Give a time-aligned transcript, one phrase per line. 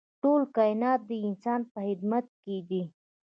[0.21, 2.83] ټول کاینات د انسان په خدمت کې دي.